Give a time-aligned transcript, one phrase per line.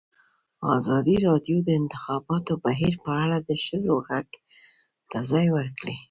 [0.77, 4.27] ازادي راډیو د د انتخاباتو بهیر په اړه د ښځو غږ
[5.11, 5.95] ته ځای ورکړی.